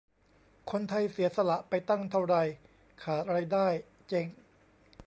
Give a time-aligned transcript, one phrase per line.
[0.71, 2.35] คนไทยเสียสละไปตั้งเท่าไร
[3.03, 3.67] ขาดรายได้
[4.09, 4.27] เจ๊ง